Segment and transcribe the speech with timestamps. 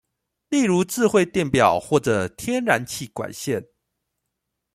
[0.49, 3.63] 例如智慧電錶或者天然氣管線